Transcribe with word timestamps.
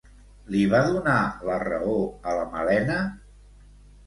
Li 0.53 0.61
va 0.71 0.79
donar 0.95 1.17
la 1.49 1.57
raó 1.65 1.99
a 2.33 2.35
la 2.41 2.49
Malena? 2.57 2.97